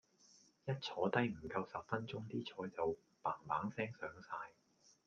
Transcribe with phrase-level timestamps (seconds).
[0.65, 4.51] 一坐低唔夠十分鐘啲菜就砰砰聲上晒